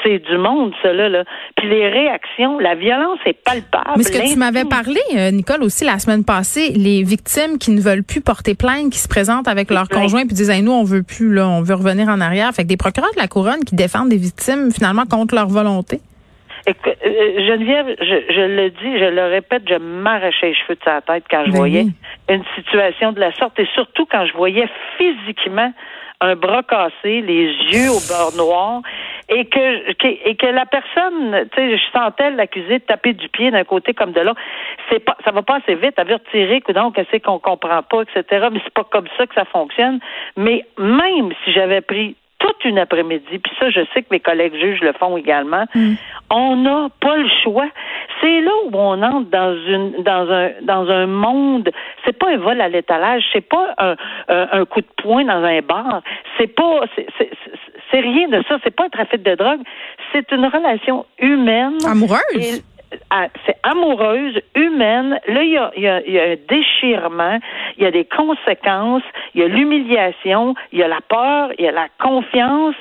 c'est 0.03 0.19
du 0.19 0.37
monde, 0.37 0.73
cela. 0.83 1.09
Là. 1.09 1.23
Puis 1.57 1.67
les 1.69 1.89
réactions, 1.89 2.59
la 2.59 2.75
violence 2.75 3.19
est 3.25 3.41
palpable. 3.43 3.97
Mais 3.97 4.03
ce 4.03 4.11
que 4.11 4.31
tu 4.31 4.37
m'avais 4.37 4.65
parlé, 4.65 4.99
euh, 5.15 5.31
Nicole, 5.31 5.63
aussi 5.63 5.83
la 5.83 5.99
semaine 5.99 6.23
passée, 6.23 6.69
les 6.75 7.03
victimes 7.03 7.57
qui 7.57 7.71
ne 7.71 7.81
veulent 7.81 8.03
plus 8.03 8.21
porter 8.21 8.55
plainte, 8.55 8.91
qui 8.91 8.99
se 8.99 9.07
présentent 9.07 9.47
avec 9.47 9.71
leur 9.71 9.89
conjoint 9.89 10.25
puis 10.25 10.35
disent 10.35 10.51
nous, 10.61 10.71
on 10.71 10.83
veut 10.83 11.03
plus, 11.03 11.33
là, 11.33 11.47
on 11.47 11.61
veut 11.61 11.75
revenir 11.75 12.07
en 12.07 12.21
arrière. 12.21 12.51
Fait 12.53 12.63
que 12.63 12.67
des 12.67 12.77
procureurs 12.77 13.11
de 13.15 13.19
la 13.19 13.27
couronne 13.27 13.63
qui 13.65 13.75
défendent 13.75 14.09
des 14.09 14.17
victimes 14.17 14.71
finalement 14.71 15.05
contre 15.05 15.35
leur 15.35 15.47
volonté. 15.47 15.99
Écoute, 16.67 16.95
euh, 17.05 17.47
Geneviève, 17.47 17.95
je, 17.99 18.33
je, 18.33 18.41
le 18.41 18.69
dis, 18.69 18.99
je 18.99 19.05
le 19.05 19.25
répète, 19.25 19.63
je 19.67 19.75
m'arrachais 19.75 20.49
les 20.49 20.55
cheveux 20.55 20.75
de 20.75 20.83
sa 20.83 21.01
tête 21.01 21.25
quand 21.29 21.43
je 21.45 21.51
ben 21.51 21.57
voyais 21.57 21.85
une 22.29 22.43
situation 22.55 23.11
de 23.11 23.19
la 23.19 23.33
sorte 23.33 23.59
et 23.59 23.67
surtout 23.73 24.05
quand 24.05 24.25
je 24.25 24.33
voyais 24.33 24.67
physiquement 24.97 25.73
un 26.21 26.35
bras 26.35 26.61
cassé, 26.61 27.21
les 27.21 27.45
yeux 27.45 27.89
au 27.89 27.99
beurre 28.07 28.35
noir 28.37 28.81
et 29.27 29.45
que, 29.45 30.27
et 30.29 30.35
que 30.35 30.45
la 30.45 30.65
personne, 30.65 31.47
tu 31.51 31.57
sais, 31.57 31.77
je 31.77 31.83
sentais 31.91 32.29
l'accusé 32.31 32.79
de 32.79 32.83
taper 32.83 33.13
du 33.13 33.27
pied 33.29 33.49
d'un 33.49 33.63
côté 33.63 33.93
comme 33.93 34.11
de 34.11 34.21
l'autre. 34.21 34.39
C'est 34.89 34.99
pas, 34.99 35.17
ça 35.25 35.31
va 35.31 35.41
pas 35.41 35.57
assez 35.57 35.75
vite. 35.75 35.97
à 35.97 36.03
retirer, 36.03 36.61
donc, 36.75 36.95
qu'est-ce 36.95 37.17
qu'on 37.23 37.39
comprend 37.39 37.81
pas, 37.81 38.03
etc. 38.03 38.47
Mais 38.51 38.59
c'est 38.63 38.73
pas 38.73 38.83
comme 38.83 39.07
ça 39.17 39.25
que 39.25 39.33
ça 39.33 39.45
fonctionne. 39.45 39.99
Mais 40.37 40.65
même 40.77 41.31
si 41.43 41.51
j'avais 41.53 41.81
pris 41.81 42.15
toute 42.51 42.65
une 42.65 42.79
après-midi, 42.79 43.39
puis 43.39 43.51
ça, 43.59 43.69
je 43.69 43.81
sais 43.93 44.01
que 44.01 44.07
mes 44.11 44.19
collègues 44.19 44.55
juges 44.55 44.81
le 44.81 44.93
font 44.93 45.17
également. 45.17 45.65
Mm. 45.73 45.93
On 46.29 46.55
n'a 46.57 46.89
pas 46.99 47.17
le 47.17 47.29
choix. 47.43 47.67
C'est 48.21 48.41
là 48.41 48.51
où 48.65 48.69
on 48.73 49.01
entre 49.01 49.29
dans 49.29 49.55
une 49.67 50.03
dans 50.03 50.31
un 50.31 50.51
dans 50.61 50.89
un 50.89 51.07
monde. 51.07 51.69
C'est 52.05 52.17
pas 52.17 52.29
un 52.29 52.37
vol 52.37 52.61
à 52.61 52.69
l'étalage, 52.69 53.23
c'est 53.33 53.47
pas 53.47 53.73
un, 53.77 53.95
un, 54.27 54.65
coup 54.65 54.81
de 54.81 54.87
poing 55.01 55.25
dans 55.25 55.43
un 55.43 55.61
bar. 55.61 56.01
C'est 56.37 56.47
pas 56.47 56.85
c'est 57.91 57.99
rien 57.99 58.27
de 58.29 58.43
ça. 58.47 58.57
C'est 58.63 58.75
pas 58.75 58.85
un 58.85 58.89
trafic 58.89 59.21
de 59.23 59.35
drogue. 59.35 59.61
C'est 60.13 60.31
une 60.31 60.45
relation 60.45 61.05
humaine. 61.19 61.77
Amoureuse. 61.85 62.63
C'est 63.45 63.57
amoureuse, 63.63 64.39
humaine. 64.55 65.19
Là, 65.27 65.43
il 65.43 65.51
y 65.51 65.87
a, 65.87 65.95
un 65.95 66.35
déchirement, 66.49 67.39
il 67.77 67.83
y 67.83 67.85
a 67.85 67.91
des 67.91 68.05
conséquences, 68.05 69.03
il 69.33 69.41
y 69.41 69.43
a 69.43 69.47
l'humiliation, 69.47 70.55
il 70.71 70.79
y 70.79 70.83
a 70.83 70.87
la 70.87 71.01
peur, 71.01 71.51
il 71.57 71.65
y 71.65 71.67
a 71.67 71.71
la 71.71 71.87
confiance 71.99 72.75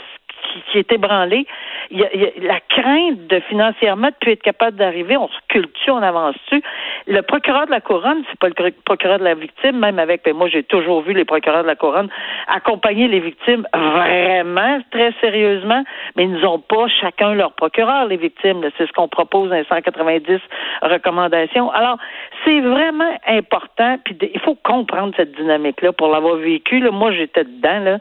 qui, 0.71 0.79
est 0.79 0.93
ébranlée. 0.93 1.47
La 1.91 2.61
crainte 2.69 3.27
de 3.27 3.41
financièrement 3.49 4.09
de 4.09 4.15
plus 4.21 4.33
être 4.33 4.43
capable 4.43 4.77
d'arriver, 4.77 5.17
on 5.17 5.29
se 5.29 5.39
culture, 5.49 5.95
on 5.95 6.03
avance 6.03 6.35
dessus. 6.47 6.63
le 7.07 7.23
procureur 7.23 7.67
de 7.67 7.71
la 7.71 7.81
couronne, 7.81 8.23
c'est 8.31 8.39
pas 8.39 8.49
le 8.49 8.71
procureur 8.85 9.19
de 9.19 9.25
la 9.25 9.35
victime, 9.35 9.79
même 9.79 9.99
avec, 9.99 10.25
ben, 10.25 10.35
moi 10.35 10.49
j'ai 10.49 10.63
toujours 10.63 11.03
vu 11.03 11.13
les 11.13 11.25
procureurs 11.25 11.63
de 11.63 11.69
la 11.69 11.77
couronne 11.77 12.09
accompagner 12.49 13.09
les 13.09 13.21
victimes 13.21 13.67
vraiment 13.75 14.81
très 14.91 15.13
sérieusement, 15.21 15.83
mais 16.17 16.25
ils 16.25 16.41
n'ont 16.41 16.59
pas 16.59 16.87
chacun 17.01 17.35
leur 17.35 17.53
procureur, 17.53 18.07
les 18.07 18.17
victimes. 18.17 18.63
C'est 18.77 18.87
ce 18.87 18.93
qu'on 18.93 19.09
propose 19.09 19.51
dans 19.51 19.57
les 19.57 19.65
190 19.65 20.41
recommandations. 20.83 21.71
Alors, 21.71 21.99
c'est 22.45 22.61
vraiment 22.61 23.17
important, 23.27 23.99
puis 24.05 24.17
il 24.23 24.41
faut 24.41 24.57
comprendre 24.57 25.13
cette 25.17 25.33
dynamique-là 25.37 25.93
pour 25.93 26.09
l'avoir 26.09 26.37
vécu. 26.37 26.81
Moi, 26.91 27.13
j'étais 27.13 27.45
dedans. 27.45 27.99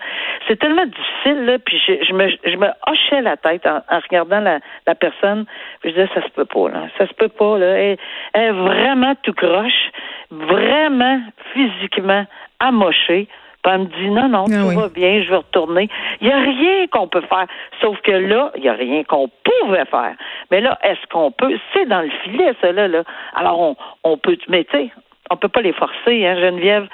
C'est 0.48 0.58
tellement 0.58 0.86
difficile, 0.86 1.60
puis 1.66 1.80
je, 1.88 2.14
me, 2.14 2.29
je 2.44 2.56
me 2.58 2.68
hochais 2.88 3.22
la 3.22 3.38
tête 3.38 3.66
en, 3.66 3.82
regardant 3.90 4.40
la, 4.40 4.60
la 4.88 4.96
personne. 4.96 5.46
Je 5.84 5.90
disais, 5.90 6.08
ça 6.14 6.22
se 6.22 6.30
peut 6.30 6.46
pas, 6.46 6.70
là. 6.70 6.88
Ça 6.98 7.08
se 7.08 7.14
peut 7.14 7.30
pas, 7.30 7.58
là. 7.58 7.66
Elle, 7.78 7.98
est 8.34 8.52
vraiment 8.52 9.14
tout 9.24 9.34
croche, 9.34 9.92
vraiment 10.32 11.22
physiquement 11.54 12.26
amochée. 12.60 13.28
Puis 13.62 13.74
elle 13.74 13.80
me 13.82 13.86
dit 13.86 14.10
non, 14.10 14.30
non, 14.30 14.46
ah 14.48 14.72
tout 14.72 14.80
va 14.80 14.88
bien, 14.88 15.22
je 15.22 15.30
vais 15.30 15.36
retourner. 15.36 15.90
Il 16.22 16.28
n'y 16.28 16.34
a 16.34 16.40
rien 16.40 16.88
qu'on 16.88 17.08
peut 17.08 17.22
faire. 17.22 17.46
Sauf 17.82 18.00
que 18.02 18.12
là, 18.12 18.52
il 18.56 18.62
n'y 18.62 18.70
a 18.70 18.74
rien 18.74 19.04
qu'on 19.04 19.30
pouvait 19.44 19.86
faire. 19.86 20.16
Mais 20.50 20.62
là, 20.62 20.78
est-ce 20.82 21.06
qu'on 21.12 21.32
peut? 21.32 21.58
C'est 21.74 21.86
dans 21.86 22.02
le 22.02 22.10
filet, 22.24 22.54
ça, 22.62 22.72
là. 22.72 22.88
là. 22.88 23.04
Alors, 23.36 23.60
on, 23.60 23.76
on 24.06 24.18
peut, 24.18 24.38
mais 24.48 24.64
tu 24.64 24.78
sais, 24.78 24.92
on 25.30 25.36
peut 25.36 25.50
pas 25.50 25.62
les 25.62 25.74
forcer, 25.74 26.26
hein, 26.26 26.36
Geneviève. 26.40 26.88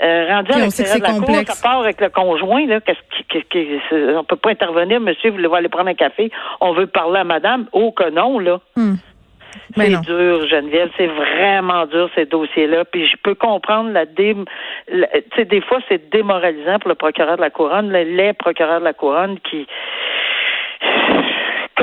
Euh, 0.00 0.26
rendu 0.28 0.52
à 0.52 0.58
l'extérieur 0.58 0.98
de 0.98 1.02
la 1.02 1.26
cour, 1.26 1.54
ça 1.54 1.68
part 1.68 1.80
avec 1.80 2.00
le 2.00 2.08
conjoint, 2.08 2.66
là, 2.66 2.80
qu'est-ce 2.80 3.38
qui, 3.50 3.80
on 4.16 4.22
peut 4.22 4.36
pas 4.36 4.50
intervenir, 4.50 5.00
monsieur, 5.00 5.30
vous 5.30 5.36
voulez 5.36 5.48
aller 5.52 5.68
prendre 5.68 5.88
un 5.88 5.94
café, 5.94 6.30
on 6.60 6.72
veut 6.72 6.86
parler 6.86 7.20
à 7.20 7.24
madame, 7.24 7.66
oh 7.72 7.90
que 7.90 8.08
non, 8.10 8.38
là. 8.38 8.60
Hmm. 8.76 8.94
C'est 9.76 10.00
dur, 10.02 10.46
Geneviève. 10.46 10.90
C'est 10.96 11.06
vraiment 11.06 11.86
dur, 11.86 12.10
ces 12.14 12.26
dossiers-là. 12.26 12.84
Puis 12.84 13.06
je 13.06 13.16
peux 13.22 13.34
comprendre 13.34 13.90
la 13.90 14.06
dé... 14.06 14.36
Tu 14.86 15.04
sais, 15.36 15.44
des 15.44 15.60
fois, 15.60 15.78
c'est 15.88 16.10
démoralisant 16.10 16.78
pour 16.78 16.88
le 16.88 16.94
procureur 16.94 17.36
de 17.36 17.42
la 17.42 17.50
Couronne, 17.50 17.90
les 17.90 18.32
procureurs 18.32 18.80
de 18.80 18.84
la 18.84 18.92
Couronne 18.92 19.38
qui 19.40 19.66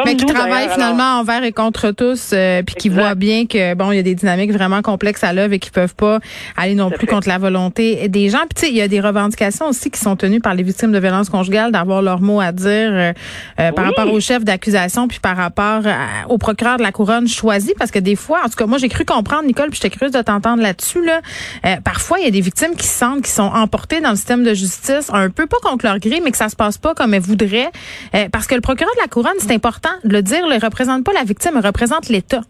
mais 0.03 0.15
qui 0.15 0.25
travaille 0.25 0.69
finalement 0.69 1.19
envers 1.19 1.43
et 1.43 1.51
contre 1.51 1.91
tous, 1.91 2.31
euh, 2.33 2.63
puis 2.63 2.75
qui 2.75 2.89
voit 2.89 3.15
bien 3.15 3.45
que 3.45 3.73
bon, 3.75 3.91
il 3.91 3.97
y 3.97 3.99
a 3.99 4.03
des 4.03 4.15
dynamiques 4.15 4.51
vraiment 4.51 4.81
complexes 4.81 5.23
à 5.23 5.33
l'œuvre 5.33 5.53
et 5.53 5.59
qui 5.59 5.71
peuvent 5.71 5.95
pas 5.95 6.19
aller 6.57 6.75
non 6.75 6.89
plus 6.89 7.07
contre 7.07 7.27
la 7.27 7.37
volonté 7.37 8.07
des 8.09 8.29
gens. 8.29 8.39
Puis 8.39 8.55
tu 8.55 8.61
sais, 8.61 8.69
il 8.69 8.75
y 8.75 8.81
a 8.81 8.87
des 8.87 8.99
revendications 8.99 9.67
aussi 9.67 9.89
qui 9.91 9.99
sont 9.99 10.15
tenues 10.15 10.41
par 10.41 10.53
les 10.53 10.63
victimes 10.63 10.91
de 10.91 10.99
violences 10.99 11.29
conjugales 11.29 11.71
d'avoir 11.71 12.01
leur 12.01 12.21
mot 12.21 12.41
à 12.41 12.51
dire 12.51 12.67
euh, 12.69 13.13
euh, 13.59 13.71
par 13.71 13.85
rapport 13.85 14.11
au 14.11 14.19
chef 14.19 14.43
d'accusation 14.43 15.07
puis 15.07 15.19
par 15.19 15.37
rapport 15.37 15.83
au 16.29 16.37
procureur 16.37 16.77
de 16.77 16.83
la 16.83 16.91
couronne 16.91 17.27
choisi, 17.27 17.73
parce 17.77 17.91
que 17.91 17.99
des 17.99 18.15
fois, 18.15 18.41
en 18.45 18.49
tout 18.49 18.55
cas, 18.55 18.65
moi 18.65 18.77
j'ai 18.77 18.89
cru 18.89 19.05
comprendre, 19.05 19.43
Nicole, 19.43 19.69
puis 19.69 19.79
j'étais 19.81 19.95
curieuse 19.95 20.13
de 20.13 20.21
t'entendre 20.21 20.61
là-dessus. 20.61 21.03
Là, 21.03 21.21
parfois, 21.83 22.19
il 22.19 22.25
y 22.25 22.27
a 22.27 22.31
des 22.31 22.41
victimes 22.41 22.75
qui 22.75 22.87
se 22.87 22.97
sentent, 22.97 23.21
qui 23.21 23.31
sont 23.31 23.43
emportées 23.43 24.01
dans 24.01 24.11
le 24.11 24.15
système 24.15 24.43
de 24.43 24.53
justice, 24.53 25.09
un 25.11 25.29
peu 25.29 25.45
pas 25.45 25.57
contre 25.63 25.85
leur 25.85 25.99
gré, 25.99 26.21
mais 26.23 26.31
que 26.31 26.37
ça 26.37 26.49
se 26.49 26.55
passe 26.55 26.77
pas 26.77 26.93
comme 26.93 27.13
elles 27.13 27.21
voudraient, 27.21 27.69
parce 28.31 28.47
que 28.47 28.55
le 28.55 28.61
procureur 28.61 28.93
de 28.95 29.01
la 29.01 29.07
couronne, 29.07 29.35
c'est 29.39 29.51
important 29.51 29.84
de 30.03 30.13
le 30.13 30.21
dire, 30.21 30.45
ne 30.47 30.63
représente 30.63 31.03
pas 31.03 31.13
la 31.13 31.23
victime, 31.23 31.53
il 31.55 31.65
représente 31.65 32.09
l'État. 32.09 32.41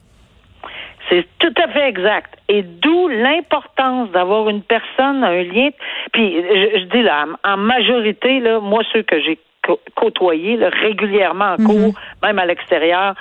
C'est 1.09 1.25
tout 1.39 1.53
à 1.61 1.67
fait 1.67 1.87
exact. 1.87 2.33
Et 2.49 2.63
d'où 2.63 3.07
l'importance 3.07 4.09
d'avoir 4.11 4.49
une 4.49 4.63
personne, 4.63 5.23
un 5.23 5.43
lien. 5.43 5.69
Puis, 6.13 6.33
je, 6.33 6.85
dis 6.85 7.03
là, 7.03 7.25
en 7.43 7.57
majorité, 7.57 8.39
là, 8.39 8.59
moi, 8.59 8.81
ceux 8.91 9.03
que 9.03 9.19
j'ai 9.21 9.39
côtoyés 9.95 10.59
régulièrement 10.61 11.53
en 11.53 11.57
cours, 11.57 11.87
mhm. 11.87 11.93
même 12.23 12.39
à 12.39 12.45
l'extérieur. 12.45 13.15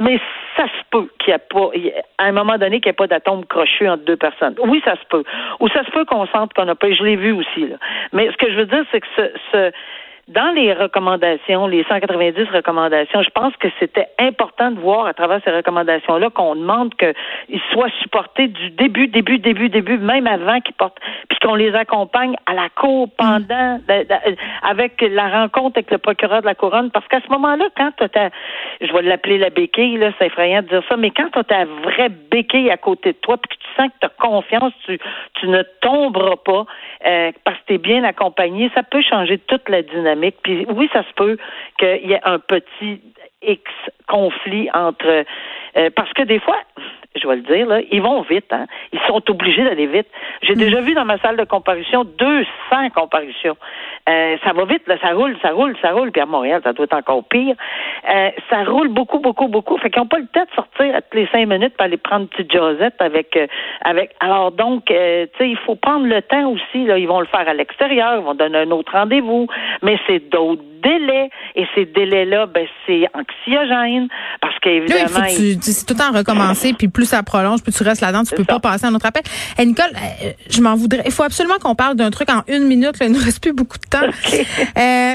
Mais 0.00 0.20
ça 0.56 0.64
se 0.64 0.82
peut 0.90 1.08
qu'il 1.18 1.28
n'y 1.28 1.34
a 1.34 1.38
pas, 1.38 1.70
à 2.18 2.24
un 2.24 2.32
moment 2.32 2.58
donné, 2.58 2.80
qu'il 2.80 2.88
n'y 2.88 2.90
ait 2.90 2.92
pas 2.94 3.06
d'atome 3.06 3.44
crochu 3.44 3.88
entre 3.88 4.04
deux 4.04 4.16
personnes. 4.16 4.56
Oui, 4.64 4.82
ça 4.84 4.94
se 4.96 5.06
peut. 5.08 5.22
Ou 5.60 5.68
ça 5.68 5.84
se 5.84 5.90
peut 5.90 6.04
qu'on 6.04 6.26
sente 6.26 6.52
qu'on 6.54 6.64
n'a 6.64 6.74
pas. 6.74 6.92
Je 6.92 7.04
l'ai 7.04 7.16
vu 7.16 7.32
aussi. 7.32 7.68
Là. 7.68 7.76
Mais 8.12 8.30
ce 8.32 8.36
que 8.36 8.50
je 8.50 8.56
veux 8.56 8.66
dire, 8.66 8.84
c'est 8.90 9.00
que 9.00 9.06
ce, 9.16 9.22
ce 9.52 9.72
dans 10.30 10.54
les 10.54 10.72
recommandations, 10.72 11.66
les 11.66 11.84
190 11.84 12.44
recommandations, 12.52 13.22
je 13.22 13.30
pense 13.30 13.54
que 13.56 13.68
c'était 13.80 14.06
important 14.18 14.70
de 14.70 14.78
voir 14.78 15.06
à 15.06 15.14
travers 15.14 15.40
ces 15.44 15.50
recommandations-là 15.50 16.30
qu'on 16.30 16.54
demande 16.54 16.94
qu'ils 16.94 17.60
soient 17.72 17.90
supportés 18.00 18.46
du 18.46 18.70
début, 18.70 19.08
début, 19.08 19.38
début, 19.38 19.68
début, 19.68 19.98
même 19.98 20.28
avant 20.28 20.60
qu'ils 20.60 20.74
portent, 20.74 20.98
puis 21.28 21.38
qu'on 21.42 21.56
les 21.56 21.74
accompagne 21.74 22.36
à 22.46 22.54
la 22.54 22.68
cour 22.68 23.08
pendant, 23.18 23.80
avec 24.62 25.02
la 25.02 25.28
rencontre 25.28 25.78
avec 25.78 25.90
le 25.90 25.98
procureur 25.98 26.42
de 26.42 26.46
la 26.46 26.54
couronne, 26.54 26.90
parce 26.92 27.08
qu'à 27.08 27.20
ce 27.20 27.30
moment-là, 27.32 27.64
quand 27.76 27.90
tu 27.98 28.04
as, 28.04 28.30
je 28.80 28.92
vais 28.92 29.02
l'appeler 29.02 29.38
la 29.38 29.50
béquille, 29.50 29.98
là, 29.98 30.12
c'est 30.18 30.26
effrayant 30.26 30.62
de 30.62 30.68
dire 30.68 30.82
ça, 30.88 30.96
mais 30.96 31.10
quand 31.10 31.28
tu 31.32 31.38
as 31.40 31.44
ta 31.44 31.64
vraie 31.64 32.08
béquille 32.30 32.70
à 32.70 32.76
côté 32.76 33.12
de 33.12 33.18
toi, 33.18 33.36
puis 33.36 33.56
que 33.56 33.62
tu 33.62 33.68
sens 33.76 33.88
que 33.88 33.98
tu 34.00 34.06
as 34.06 34.28
confiance, 34.28 34.72
tu, 34.86 34.98
tu 35.34 35.48
ne 35.48 35.62
tomberas 35.80 36.36
pas, 36.36 36.66
euh, 37.06 37.32
parce 37.42 37.58
que 37.58 37.64
tu 37.66 37.74
es 37.74 37.78
bien 37.78 38.04
accompagné, 38.04 38.70
ça 38.76 38.84
peut 38.84 39.02
changer 39.02 39.38
toute 39.38 39.68
la 39.68 39.82
dynamique 39.82 40.19
puis 40.42 40.66
oui, 40.68 40.88
ça 40.92 41.02
se 41.02 41.12
peut 41.14 41.36
qu'il 41.78 42.08
y 42.08 42.12
ait 42.12 42.20
un 42.24 42.38
petit 42.38 43.00
X 43.42 43.62
conflit 44.06 44.68
entre 44.72 45.24
euh, 45.76 45.90
parce 45.94 46.12
que 46.12 46.22
des 46.22 46.40
fois, 46.40 46.58
je 47.16 47.26
vais 47.26 47.36
le 47.36 47.42
dire, 47.42 47.66
là, 47.66 47.80
ils 47.90 48.00
vont 48.00 48.22
vite, 48.22 48.52
hein. 48.52 48.66
Ils 48.92 49.00
sont 49.08 49.22
obligés 49.30 49.64
d'aller 49.64 49.86
vite. 49.86 50.06
J'ai 50.42 50.54
mm. 50.54 50.58
déjà 50.58 50.80
vu 50.80 50.94
dans 50.94 51.04
ma 51.04 51.18
salle 51.18 51.36
de 51.36 51.44
comparution 51.44 52.04
200 52.04 52.46
comparutions. 52.94 53.56
Euh, 54.08 54.36
ça 54.44 54.52
va 54.52 54.64
vite, 54.64 54.86
là, 54.86 54.96
ça 55.02 55.12
roule, 55.12 55.36
ça 55.42 55.50
roule, 55.50 55.76
ça 55.82 55.90
roule. 55.90 56.12
Puis 56.12 56.20
à 56.20 56.26
Montréal, 56.26 56.60
ça 56.62 56.72
doit 56.72 56.84
être 56.84 56.96
encore 56.96 57.24
pire. 57.24 57.56
Euh, 58.08 58.30
ça 58.48 58.62
roule 58.64 58.88
beaucoup, 58.88 59.18
beaucoup, 59.18 59.48
beaucoup. 59.48 59.76
Fait 59.78 59.90
qu'ils 59.90 60.00
n'ont 60.00 60.08
pas 60.08 60.18
le 60.18 60.26
temps 60.26 60.44
de 60.44 60.54
sortir 60.54 60.94
à 60.94 61.02
toutes 61.02 61.14
les 61.14 61.26
cinq 61.32 61.46
minutes 61.48 61.76
pour 61.76 61.84
aller 61.84 61.96
prendre 61.96 62.22
une 62.22 62.28
petite 62.28 62.52
Josette 62.52 63.00
avec, 63.00 63.36
euh, 63.36 63.46
avec. 63.82 64.14
Alors 64.20 64.52
donc, 64.52 64.86
tu 64.86 64.94
sais, 64.94 65.28
il 65.48 65.58
faut 65.66 65.76
prendre 65.76 66.06
le 66.06 66.22
temps 66.22 66.50
aussi. 66.50 66.84
Là, 66.86 66.98
ils 66.98 67.08
vont 67.08 67.20
le 67.20 67.26
faire 67.26 67.48
à 67.48 67.54
l'extérieur, 67.54 68.20
ils 68.20 68.24
vont 68.24 68.34
donner 68.34 68.58
un 68.58 68.70
autre 68.70 68.92
rendez-vous, 68.92 69.48
mais 69.82 69.98
c'est 70.06 70.30
d'autres 70.30 70.62
délais. 70.82 71.30
Et 71.54 71.66
ces 71.74 71.86
délais-là, 71.86 72.46
ben 72.46 72.66
c'est 72.86 73.06
anxiogène 73.14 74.08
parce 74.40 74.58
qu'évidemment, 74.60 75.26
c'est 75.28 75.86
tout 75.86 75.94
le 75.94 75.98
temps 75.98 76.12
recommencer, 76.12 76.72
puis 76.72 76.88
plus 76.88 77.06
ça 77.06 77.22
prolonge, 77.22 77.62
plus 77.62 77.72
tu 77.72 77.82
restes 77.82 78.00
là-dedans, 78.00 78.24
tu 78.24 78.34
peux 78.34 78.44
pas 78.44 78.60
passer 78.60 78.86
à 78.86 78.88
un 78.88 78.94
autre 78.94 79.06
appel. 79.06 79.22
Hey, 79.58 79.66
Nicole, 79.66 79.90
je 80.48 80.60
m'en 80.60 80.74
voudrais. 80.76 81.02
Il 81.06 81.12
faut 81.12 81.22
absolument 81.22 81.58
qu'on 81.60 81.74
parle 81.74 81.96
d'un 81.96 82.10
truc 82.10 82.30
en 82.30 82.42
une 82.48 82.64
minute. 82.64 82.98
Là, 82.98 83.06
il 83.06 83.12
ne 83.12 83.22
reste 83.22 83.42
plus 83.42 83.52
beaucoup 83.52 83.78
de 83.78 83.88
temps. 83.88 84.00
Euh, 84.76 85.14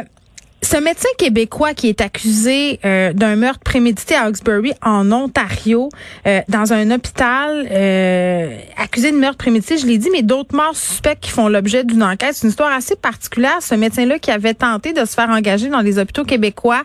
ce 0.65 0.77
médecin 0.77 1.09
québécois 1.19 1.75
qui 1.75 1.89
est 1.89 2.01
accusé 2.01 2.79
euh, 2.85 3.13
d'un 3.13 3.35
meurtre 3.35 3.59
prémédité 3.59 4.15
à 4.15 4.23
Hawkesbury 4.23 4.73
en 4.81 5.11
Ontario, 5.11 5.89
euh, 6.25 6.41
dans 6.49 6.73
un 6.73 6.89
hôpital, 6.89 7.67
euh, 7.69 8.57
accusé 8.75 9.11
de 9.11 9.17
meurtre 9.17 9.37
prémédité, 9.37 9.77
je 9.77 9.85
l'ai 9.85 9.99
dit, 9.99 10.09
mais 10.11 10.23
d'autres 10.23 10.55
morts 10.55 10.75
suspects 10.75 11.19
qui 11.21 11.29
font 11.29 11.49
l'objet 11.49 11.83
d'une 11.83 12.01
enquête. 12.01 12.31
C'est 12.33 12.43
une 12.43 12.49
histoire 12.49 12.73
assez 12.73 12.95
particulière. 12.95 13.57
Ce 13.61 13.75
médecin-là 13.75 14.17
qui 14.17 14.31
avait 14.31 14.55
tenté 14.55 14.91
de 14.91 15.05
se 15.05 15.13
faire 15.13 15.29
engager 15.29 15.69
dans 15.69 15.81
les 15.81 15.99
hôpitaux 15.99 16.23
québécois, 16.23 16.81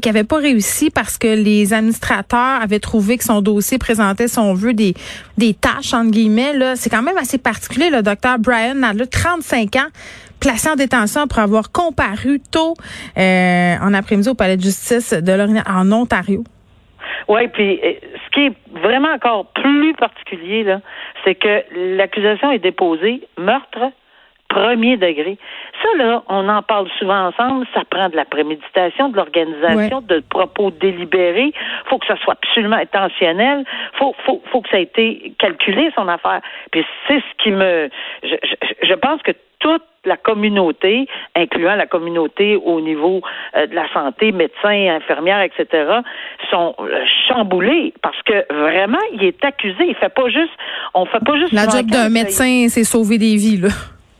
qui 0.00 0.08
avait 0.08 0.24
pas 0.24 0.38
réussi 0.38 0.90
parce 0.90 1.18
que 1.18 1.26
les 1.26 1.72
administrateurs 1.72 2.62
avaient 2.62 2.78
trouvé 2.78 3.18
que 3.18 3.24
son 3.24 3.40
dossier 3.40 3.78
présentait, 3.78 4.28
son 4.28 4.54
vœu, 4.54 4.72
des, 4.72 4.94
des 5.36 5.52
tâches, 5.52 5.94
entre 5.94 6.10
guillemets. 6.10 6.52
Là, 6.56 6.76
c'est 6.76 6.90
quand 6.90 7.02
même 7.02 7.18
assez 7.18 7.38
particulier. 7.38 7.90
Le 7.90 8.02
docteur 8.02 8.38
Brian 8.38 8.74
Nadler, 8.74 9.06
35 9.06 9.76
ans, 9.76 9.88
placé 10.40 10.68
en 10.68 10.76
détention 10.76 11.26
pour 11.26 11.38
avoir 11.38 11.72
comparu 11.72 12.40
tôt 12.40 12.74
euh, 13.18 13.74
en 13.80 13.94
après-midi 13.94 14.28
au 14.28 14.34
palais 14.34 14.56
de 14.56 14.62
justice 14.62 15.12
de 15.12 15.32
l'Orient 15.32 15.62
en 15.68 15.90
Ontario. 15.92 16.44
Oui, 17.28 17.48
puis 17.48 17.80
euh, 17.82 17.92
ce 18.24 18.30
qui 18.30 18.46
est 18.46 18.80
vraiment 18.80 19.12
encore 19.12 19.46
plus 19.52 19.94
particulier, 19.94 20.62
là, 20.64 20.80
c'est 21.24 21.34
que 21.34 21.64
l'accusation 21.96 22.52
est 22.52 22.58
déposée 22.58 23.26
meurtre 23.38 23.90
premier 24.56 24.96
degré. 24.96 25.36
Ça, 25.82 25.88
là, 25.98 26.22
on 26.28 26.48
en 26.48 26.62
parle 26.62 26.88
souvent 26.98 27.26
ensemble, 27.26 27.66
ça 27.74 27.82
prend 27.88 28.08
de 28.08 28.16
la 28.16 28.24
préméditation, 28.24 29.10
de 29.10 29.16
l'organisation, 29.16 30.00
de 30.00 30.22
propos 30.30 30.70
délibérés. 30.70 31.52
faut 31.90 31.98
que 31.98 32.06
ça 32.06 32.16
soit 32.16 32.34
absolument 32.34 32.76
intentionnel. 32.76 33.64
faut, 33.98 34.14
faut, 34.24 34.42
faut 34.50 34.62
que 34.62 34.70
ça 34.70 34.80
ait 34.80 34.84
été 34.84 35.34
calculé, 35.38 35.90
son 35.94 36.08
affaire. 36.08 36.40
Puis 36.70 36.84
c'est 37.06 37.20
ce 37.20 37.42
qui 37.42 37.50
me... 37.50 37.90
Je, 38.22 38.36
je, 38.42 38.86
je 38.88 38.94
pense 38.94 39.20
que 39.22 39.32
toute 39.58 39.82
la 40.04 40.16
communauté, 40.16 41.06
incluant 41.34 41.74
la 41.74 41.86
communauté 41.86 42.56
au 42.56 42.80
niveau 42.80 43.20
euh, 43.56 43.66
de 43.66 43.74
la 43.74 43.92
santé, 43.92 44.32
médecins, 44.32 44.96
infirmières, 44.96 45.42
etc., 45.42 46.00
sont 46.50 46.74
euh, 46.78 47.04
chamboulés 47.28 47.92
parce 48.02 48.20
que 48.22 48.46
vraiment, 48.54 49.04
il 49.12 49.24
est 49.24 49.44
accusé. 49.44 49.84
Il 49.88 49.96
fait 49.96 50.14
pas 50.14 50.28
juste, 50.28 50.52
on 50.94 51.04
fait 51.06 51.24
pas 51.24 51.36
juste. 51.38 51.52
La 51.52 51.68
job 51.68 51.86
d'un 51.86 52.08
médecin, 52.08 52.66
c'est 52.68 52.84
sauver 52.84 53.18
des 53.18 53.36
vies, 53.36 53.58
là. 53.58 53.68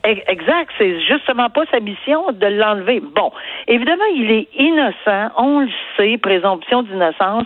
Exact, 0.06 0.70
c'est 0.78 1.00
justement 1.00 1.50
pas 1.50 1.64
sa 1.72 1.80
mission 1.80 2.30
de 2.30 2.46
l'enlever. 2.46 3.00
Bon, 3.00 3.32
évidemment, 3.66 4.04
il 4.14 4.30
est 4.30 4.48
innocent, 4.56 5.32
on 5.36 5.60
le 5.60 5.68
sait, 5.96 6.16
présomption 6.18 6.82
d'innocence. 6.82 7.44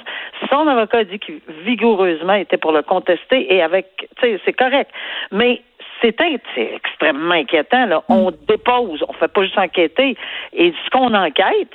Son 0.51 0.67
avocat 0.67 1.05
dit 1.05 1.19
qu'il 1.19 1.41
vigoureusement 1.65 2.35
était 2.35 2.59
pour 2.59 2.73
le 2.73 2.83
contester 2.83 3.55
et 3.55 3.63
avec, 3.63 3.87
tu 3.97 4.07
sais, 4.21 4.41
c'est 4.45 4.53
correct. 4.53 4.91
Mais 5.33 5.63
c'est 6.03 6.17
extrêmement 6.57 7.35
inquiétant. 7.35 7.87
Là. 7.87 8.03
On 8.09 8.31
mm. 8.31 8.35
dépose, 8.49 9.05
on 9.09 9.13
fait 9.15 9.29
pas 9.29 9.43
juste 9.43 9.59
enquêter. 9.59 10.17
Et 10.53 10.73
ce 10.85 10.91
qu'on 10.91 11.15
enquête, 11.15 11.71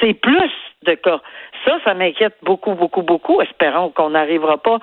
c'est 0.00 0.14
plus 0.14 0.52
de 0.84 0.94
cas. 0.94 1.20
Ça, 1.64 1.78
ça 1.84 1.94
m'inquiète 1.94 2.36
beaucoup, 2.42 2.74
beaucoup, 2.74 3.02
beaucoup. 3.02 3.40
Espérons 3.40 3.90
qu'on 3.90 4.10
n'arrivera 4.10 4.58
pas 4.58 4.78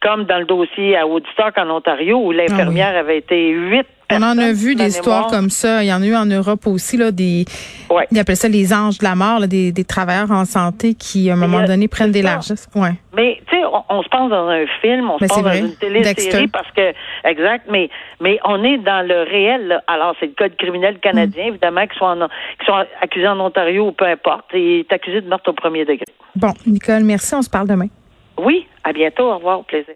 comme 0.00 0.24
dans 0.24 0.38
le 0.38 0.44
dossier 0.44 0.96
à 0.96 1.06
Woodstock 1.06 1.56
en 1.58 1.70
Ontario 1.70 2.18
où 2.18 2.30
l'infirmière 2.30 2.92
ah 2.94 3.00
avait 3.00 3.18
été 3.18 3.48
huit 3.48 3.86
on 4.10 4.22
en 4.22 4.38
a 4.38 4.52
vu 4.52 4.74
des 4.74 4.88
histoires 4.88 5.26
comme 5.28 5.50
ça. 5.50 5.82
Il 5.82 5.86
y 5.86 5.92
en 5.92 6.02
a 6.02 6.06
eu 6.06 6.14
en 6.14 6.26
Europe 6.26 6.66
aussi, 6.66 6.96
là, 6.96 7.10
des, 7.10 7.44
ouais. 7.90 8.06
ils 8.10 8.18
appellent 8.18 8.36
ça 8.36 8.48
les 8.48 8.72
anges 8.72 8.98
de 8.98 9.04
la 9.04 9.14
mort, 9.14 9.46
des, 9.46 9.72
des, 9.72 9.84
travailleurs 9.84 10.30
en 10.30 10.44
santé 10.44 10.94
qui, 10.94 11.30
à 11.30 11.34
un 11.34 11.36
moment 11.36 11.62
donné, 11.64 11.88
prennent 11.88 12.12
des 12.12 12.22
largesses. 12.22 12.68
Ouais. 12.74 12.92
Mais, 13.14 13.40
tu 13.48 13.56
sais, 13.56 13.62
on, 13.88 14.02
se 14.02 14.08
pense 14.08 14.30
dans 14.30 14.48
un 14.48 14.64
film, 14.80 15.10
on 15.10 15.18
se 15.18 15.26
pense 15.26 15.42
dans 15.42 15.52
une 15.52 15.74
télésérie 15.74 16.48
parce 16.48 16.70
que, 16.72 16.92
exact, 17.24 17.66
mais, 17.70 17.90
mais 18.20 18.38
on 18.44 18.62
est 18.64 18.78
dans 18.78 19.06
le 19.06 19.22
réel, 19.22 19.68
là. 19.68 19.82
Alors, 19.86 20.14
c'est 20.20 20.26
le 20.26 20.32
code 20.32 20.56
criminel 20.56 20.98
canadien, 21.00 21.44
mm. 21.44 21.48
évidemment, 21.48 21.86
qui 21.86 21.98
sont, 21.98 22.28
qui 22.60 22.66
sont 22.66 22.84
accusés 23.00 23.28
en 23.28 23.40
Ontario 23.40 23.88
ou 23.88 23.92
peu 23.92 24.06
importe, 24.06 24.46
et 24.54 24.80
est 24.80 24.92
accusé 24.92 25.20
de 25.20 25.28
meurtre 25.28 25.50
au 25.50 25.54
premier 25.54 25.84
degré. 25.84 26.04
Bon, 26.34 26.52
Nicole, 26.66 27.04
merci. 27.04 27.34
On 27.34 27.42
se 27.42 27.50
parle 27.50 27.68
demain. 27.68 27.88
Oui, 28.38 28.66
à 28.84 28.92
bientôt. 28.92 29.24
Au 29.24 29.36
revoir. 29.36 29.60
Au 29.60 29.62
plaisir. 29.64 29.94